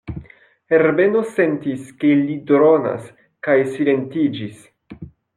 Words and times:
Herbeno 0.75 1.19
sentis, 1.33 1.83
ke 2.03 2.09
li 2.21 2.37
dronas, 2.51 3.11
kaj 3.49 3.57
silentiĝis. 3.75 4.65